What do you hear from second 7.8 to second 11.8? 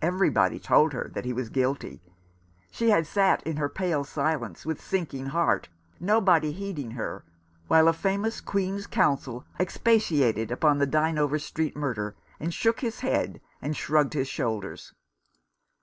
a famous Queen's Counsel expatiated upon the Dynevor Street